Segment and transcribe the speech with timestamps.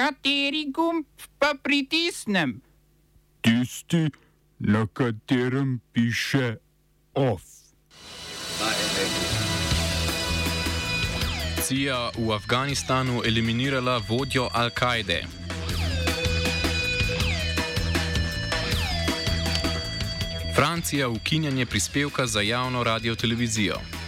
[0.00, 1.04] Kateri gumb
[1.38, 2.60] pa pritisnem?
[3.40, 4.08] Tisti,
[4.58, 6.56] na katerem piše
[7.14, 7.42] OF.
[11.62, 15.24] CIA v Afganistanu eliminirala vodjo Al-Kaide.
[20.56, 23.99] Francija ukinjanje prispevka za javno radio televizijo.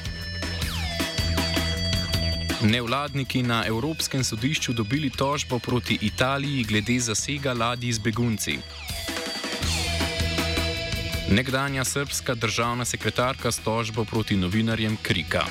[2.62, 8.58] Nevladniki na Evropskem sodišču dobili tožbo proti Italiji glede zasega ladij z begunci.
[11.30, 15.42] Nekdanja srpska državna sekretarka s tožbo proti novinarjem Krika.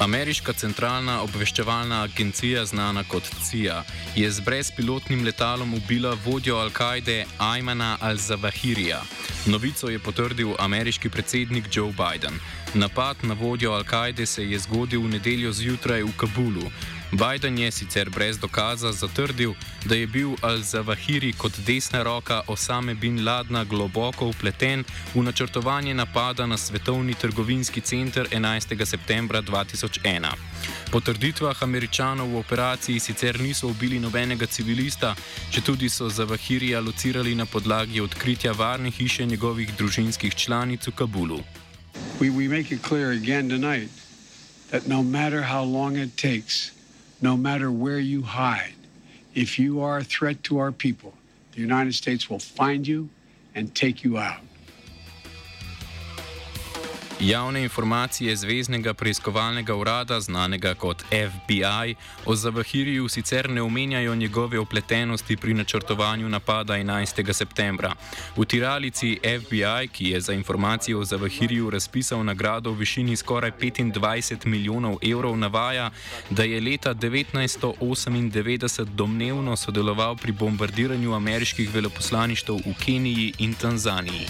[0.00, 3.82] Ameriška centralna obveščevalna agencija, znana kot CIA,
[4.16, 9.02] je z brezpilotnim letalom ubila vodjo Al-Kaide Aymana al-Zawahirija.
[9.52, 12.40] Novico je potrdil ameriški predsednik Joe Biden.
[12.74, 16.72] Napad na vodjo Al-Kaide se je zgodil v nedeljo zjutraj v Kabulu.
[17.12, 19.52] Biden je sicer brez dokaza zatrdil,
[19.84, 26.46] da je bil Al-Zawahiri kot desna roka Osame bin Ladna globoko upleten v načrtovanje napada
[26.46, 28.84] na svetovni trgovinski center 11.
[28.86, 30.28] septembra 2001.
[30.92, 35.14] Po trditvah američanov v operaciji sicer niso ubili nobenega civilista,
[35.50, 41.40] če tudi so Zawahirija locirali na podlagi odkritja varne hiše njegovih družinskih članic v Kabulu.
[42.20, 43.90] We, we make it clear again tonight
[44.70, 46.70] that no matter how long it takes,
[47.20, 48.74] no matter where you hide,
[49.34, 51.14] if you are a threat to our people,
[51.52, 53.08] the United States will find you
[53.54, 54.40] and take you out.
[57.20, 61.94] Javne informacije Zvezdnega preiskovalnega urada, znanega kot FBI,
[62.26, 67.32] o Zavahiriju sicer ne omenjajo njegove opletenosti pri načrtovanju napada 11.
[67.32, 67.94] septembra.
[68.36, 74.46] V tiralici FBI, ki je za informacije o Zavahiriju razpisal nagrado v višini skoraj 25
[74.46, 75.90] milijonov evrov, navaja,
[76.30, 84.26] da je leta 1998 domnevno sodeloval pri bombardiranju ameriških veleposlaništev v Keniji in Tanzaniji.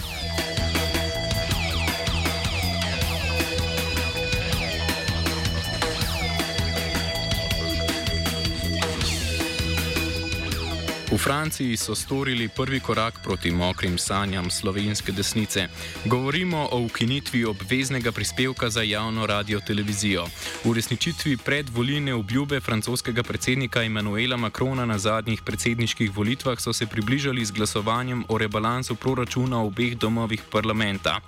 [11.11, 15.67] V Franciji so storili prvi korak proti mokrim sanjam slovenske desnice.
[16.05, 20.25] Govorimo o ukinitvi obveznega prispevka za javno radio televizijo.
[20.63, 27.51] Uresničitvi predvoljne obljube francoskega predsednika Emanuela Macrona na zadnjih predsedniških volitvah so se približali z
[27.51, 31.19] glasovanjem o rebalansu proračuna v obeh domovih parlamenta.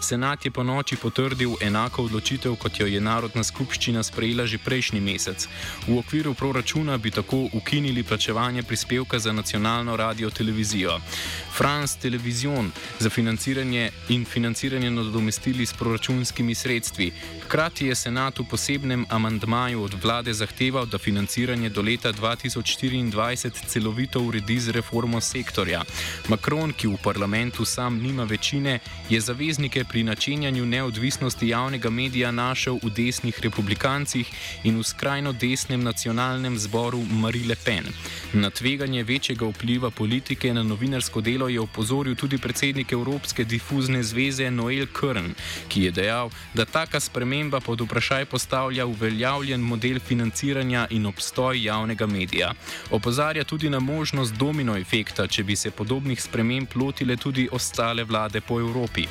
[0.00, 5.00] Senat je po noči potrdil enako odločitev, kot jo je Narodna skupščina sprejela že prejšnji
[5.00, 5.48] mesec.
[5.88, 11.00] V okviru proračuna bi tako ukinili plačevanje prispevka za nacionalno radio televizijo.
[11.56, 17.12] France Television za financiranje in financiranje nadomestili s proračunskimi sredstvi.
[17.44, 24.20] Hkrati je senat v posebnem amandmaju od vlade zahteval, da financiranje do leta 2024 celovito
[24.20, 25.82] uredi z reformo sektorja.
[26.28, 28.78] Macron, ki v parlamentu sam nima večine,
[29.08, 34.26] je zaveznike pri načenjanju neodvisnosti javnega medija našel v desnih republikancih
[34.64, 37.84] in v skrajno desnem nacionalnem zboru Marie Le Pen.
[38.32, 44.50] Na tveganje večjega vpliva politike na novinarsko delo je opozoril tudi predsednik Evropske difuzne zveze
[44.50, 45.34] Noel Kern,
[45.68, 52.06] ki je dejal, da taka sprememba pod vprašaj postavlja uveljavljen model financiranja in obstoj javnega
[52.06, 52.52] medija.
[52.90, 58.40] Opozarja tudi na možnost domino efekta, če bi se podobnih sprememb lotile tudi ostale vlade
[58.40, 59.06] po Evropi.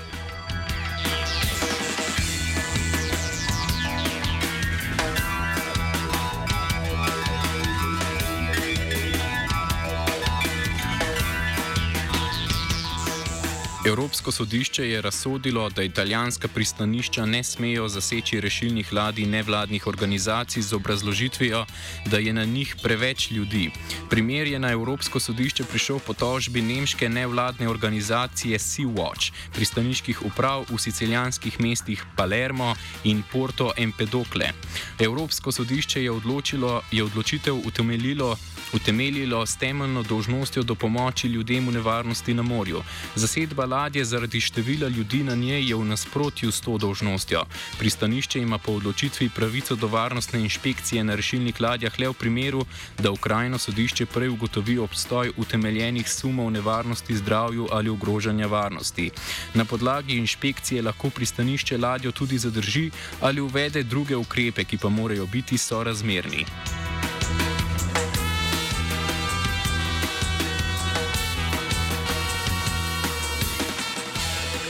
[13.91, 20.74] Evropsko sodišče je razsodilo, da italijanska pristanišča ne smejo zaseči rešilnih ladij nevladnih organizacij z
[20.74, 21.66] obrazložitvijo,
[22.06, 23.72] da je na njih preveč ljudi.
[24.09, 30.80] Primer je na Evropsko sodišče prišel po tožbi nemške nevladne organizacije Sea-Watch, pristaniških uprav v
[30.80, 34.54] sicilijanskih mestih Palermo in Porto Empedocle.
[35.00, 38.38] Evropsko sodišče je, odločilo, je odločitev utemeljilo
[38.73, 42.83] utemeljilo s temeljno dožnostjo do pomoči ljudem v nevarnosti na morju.
[43.15, 47.44] Zasedba ladje zaradi števila ljudi na njej je v nasprotju s to dožnostjo.
[47.79, 52.65] Pristanišče ima po odločitvi pravico do varnostne inšpekcije na rešilnih ladjah le v primeru,
[52.97, 59.12] da Ukrajino sodišče prej ugotovi obstoj utemeljenih sumov nevarnosti zdravju ali ogrožanja varnosti.
[59.53, 62.91] Na podlagi inšpekcije lahko pristanišče ladjo tudi zadrži
[63.21, 66.45] ali uvede druge ukrepe, ki pa morajo biti sorazmerni.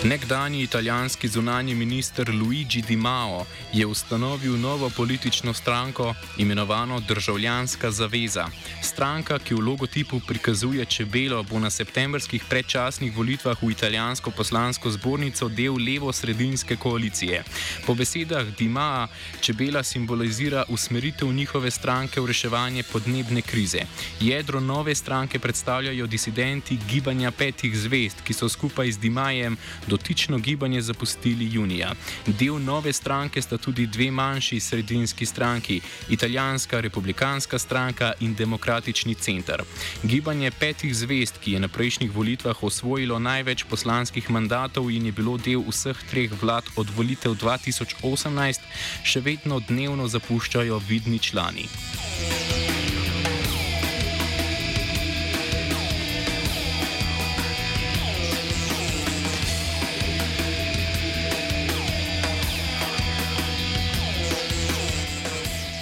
[0.03, 8.47] Nekdani italijanski zunani minister Luigi Di Mao je ustanovil novo politično stranko, imenovano Državljanska zaveza.
[8.81, 15.49] Stranka, ki v logotipu prikazuje čebelo, bo na septembrskih predčasnih volitvah v italijansko poslansko zbornico
[15.49, 17.43] del levo-sredinske koalicije.
[17.85, 19.07] Po besedah Di Mao,
[19.41, 23.85] čebela simbolizira usmeritev njihove stranke v reševanje podnebne krize.
[24.19, 29.57] Jedro nove stranke predstavljajo disidenti gibanja petih zvest, ki so skupaj z Di Majem
[29.91, 31.91] dotično gibanje zapustili junija.
[32.27, 39.63] Del nove stranke sta tudi dve manjši sredinski stranki: Italijanska republikanska stranka in Demokratični center.
[40.03, 45.37] Gibanje petih zvest, ki je na prejšnjih volitvah osvojilo največ poslanskih mandatov in je bilo
[45.37, 48.59] del vseh treh vlad od volitev 2018,
[49.03, 51.67] še vedno dnevno zapuščajo vidni člani.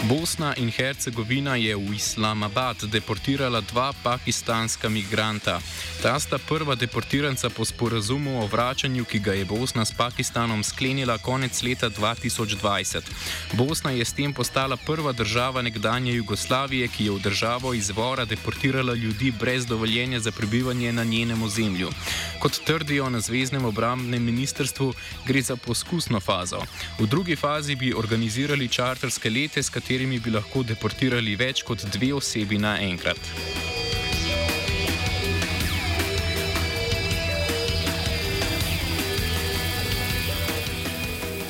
[0.09, 5.61] Bosna in Hercegovina je v Islamabad deportirala dva pakistanska migranta.
[6.01, 11.17] Ta sta prva deportiranca po sporazumu o vračanju, ki ga je Bosna s Pakistanom sklenila
[11.21, 13.05] konec leta 2020.
[13.53, 18.93] Bosna je s tem postala prva država nekdanje Jugoslavije, ki je v državo izvora deportirala
[18.93, 21.89] ljudi brez dovoljenja za prebivanje na njenem ozemlju.
[22.39, 24.93] Kot trdijo na Zvezdnem obrambnem ministrstvu,
[25.27, 26.61] gre za poskusno fazo.
[26.99, 32.13] V drugi fazi bi organizirali čarterske lete, s katerimi bi lahko deportirali več kot dve
[32.13, 33.68] osebi naenkrat.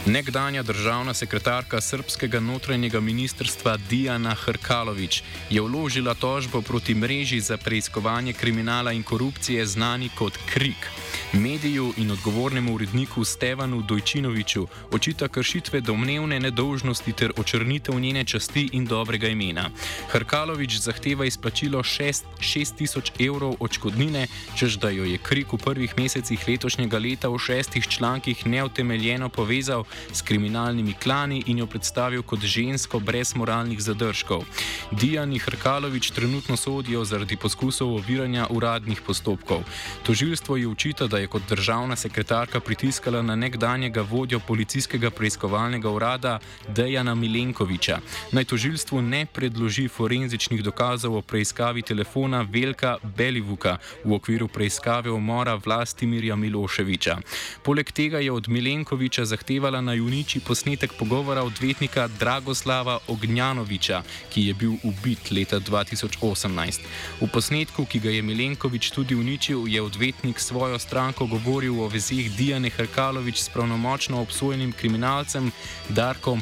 [0.10, 8.34] Nekdanja državna sekretarka srpskega notranjega ministrstva Dijana Hrkalovič je vložila tožbo proti mreži za preiskovanje
[8.34, 10.90] kriminala in korupcije znani kot KRIK.
[11.34, 18.86] Mediju in odgovornemu uredniku Stevanu Dojčinoviču očita kršitve domnevne nedolžnosti ter očrnitev njene časti in
[18.86, 19.70] dobrega imena.
[20.12, 24.28] Hrkalovič zahteva izplačilo 6000 evrov odškodnine,
[24.58, 29.84] čež da jo je krik v prvih mesecih letošnjega leta v šestih člankih neutemeljeno povezal
[30.12, 34.46] s kriminalnimi klani in jo predstavil kot žensko brez moralnih zadržkov.
[34.92, 39.64] Dijani Hrkalovič trenutno sodijo zaradi poskusov oviranja uradnih postopkov.
[40.04, 46.40] Tožilstvo je učita, da je kot državna sekretarka pritiskala na nekdanjega vodjo policijskega preiskovalnega urada
[46.68, 48.00] Dejana Milenkoviča.
[48.32, 55.56] Naj tožilstvu ne predloži forenzičnih dokazov o preiskavi telefona Velka Belivuka v okviru preiskave umora
[55.66, 57.18] Vlastimirja Miloševiča.
[57.64, 64.54] Poleg tega je od Milenkoviča zahtevala naj uniči posnetek pogovora odvetnika Dragoslava Ognjanoviča, ki je
[64.54, 66.80] bil ubit leta 2018.
[67.22, 71.88] V posnetku, ki ga je Milenkovič tudi uničil, je odvetnik svojo stran stranko govoril o
[71.88, 75.52] vezih Dijane Hrkalovič s pravnomočno obsojenim kriminalcem
[75.90, 76.42] Darkom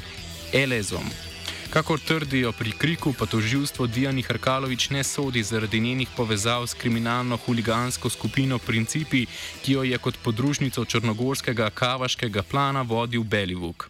[0.53, 1.03] Elezom.
[1.69, 7.37] Kakor trdijo pri kriku, pa toživstvo Dijani Hrkalovič ne sodi zaradi njenih povezav s kriminalno
[7.37, 9.25] huligansko skupino Principi,
[9.63, 13.89] ki jo je kot podružnico črnogorskega kavaškega plana vodil Belivuk.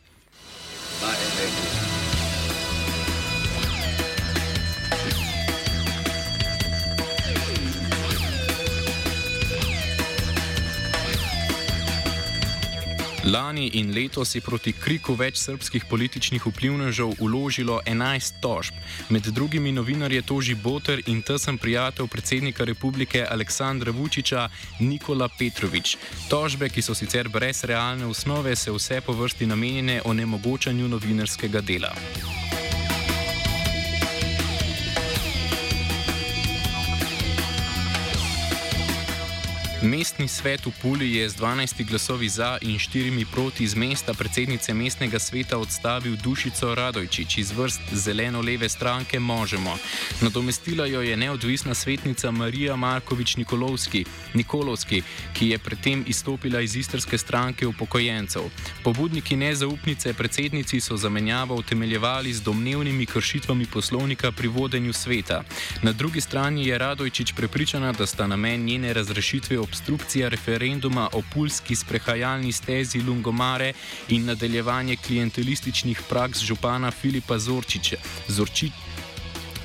[13.31, 18.77] Lani in letos je proti kriku več srpskih političnih vplivnežev uložilo 11 tožb.
[19.09, 24.47] Med drugimi novinarje toži Boter in tesen prijatelj predsednika republike Aleksandra Vučiča
[24.79, 25.97] Nikola Petrovič.
[26.29, 31.91] Tožbe, ki so sicer brez realne osnove, se vse po vrsti namenjene onemogočanju novinarskega dela.
[39.77, 44.73] Mestni svet v Puli je z 12 glasovi za in 4 proti iz mesta predsednice
[44.73, 49.77] mestnega sveta odstavil Dušico Radojčič iz vrst zeleno-leve stranke Možemo.
[50.21, 55.03] Nadomestila jo je neodvisna svetnica Marija Markovič Nikolovski, Nikolovski,
[55.37, 58.49] ki je predtem izstopila iz istrske stranke upokojencev.
[58.83, 65.43] Pobudniki nezaupnice predsednici so zamenjavo utemeljevali z domnevnimi kršitvami poslovnika pri vodenju sveta.
[65.81, 71.75] Na drugi strani je Radojčič prepričana, da sta namen njene razrešitve obstrukcija referenduma o pulski
[71.75, 73.73] sprehajalni stezi Lungomare
[74.09, 77.97] in nadaljevanje klientelističnih praks župana Filipa Zorčiča.
[78.27, 78.71] Zorči,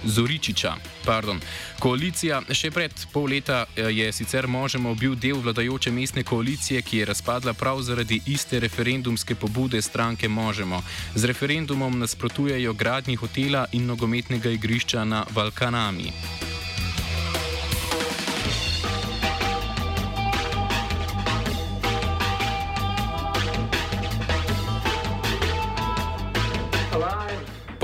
[0.04, 0.74] Zoričiča.
[1.04, 1.40] Pardon.
[1.78, 7.02] Koalicija še pred pol leta eh, je sicer možemo bil del vladajoče mestne koalicije, ki
[7.02, 10.82] je razpadla prav zaradi iste referendumske pobude stranke Možemo.
[11.14, 16.12] Z referendumom nasprotujejo gradnji hotela in nogometnega igrišča na Balkanami.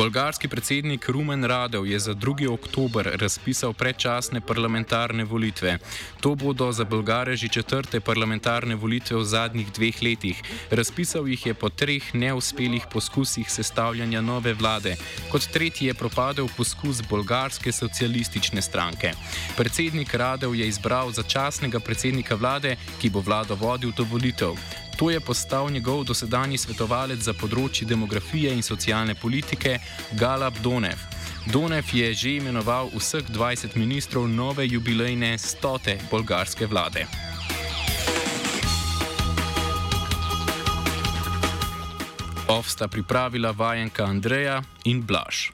[0.08, 2.48] Bolgarski predsednik Rumen Radev je za 2.
[2.48, 5.78] oktober razpisal predčasne parlamentarne volitve.
[6.20, 10.40] To bodo za Bolgare že četrte parlamentarne volitve v zadnjih dveh letih.
[10.70, 14.96] Razpisal jih je po treh neuspelih poskusih sestavljanja nove vlade.
[15.28, 19.12] Kot tretji je propadel poskus bolgarske socialistične stranke.
[19.56, 24.56] Predsednik Radev je izbral začasnega predsednika vlade, ki bo vlado vodil do volitev.
[24.98, 29.76] To je postal njegov dosedanji svetovalec za področje demografije in socialne politike
[30.18, 30.98] Galab Donev.
[31.46, 37.06] Donev je že imenoval vseh 20 ministrov nove jubilejne stote bolgarske vlade.
[42.48, 45.52] Ovsta pripravila vajenka Andreja in Blaž.